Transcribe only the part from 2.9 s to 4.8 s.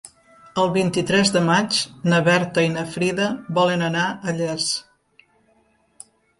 Frida volen anar a Llers.